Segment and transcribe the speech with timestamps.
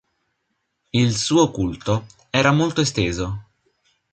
[1.01, 3.49] Il suo culto era molto esteso.